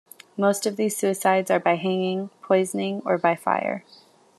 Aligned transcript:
Most 0.35 0.65
of 0.65 0.77
these 0.77 0.97
suicides 0.97 1.51
are 1.51 1.59
by 1.59 1.75
hanging, 1.75 2.31
poisoning 2.41 3.03
or 3.05 3.19
by 3.19 3.35
fire. 3.35 3.83